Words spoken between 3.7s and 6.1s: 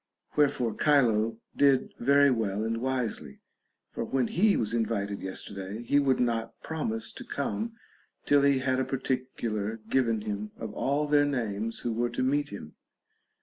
for when he was invited yesterday, he